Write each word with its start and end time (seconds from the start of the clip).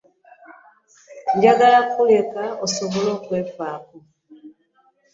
Njagala 1.35 1.79
kuleka 1.91 2.41
osobole 2.65 3.09
okwefaako. 3.17 3.95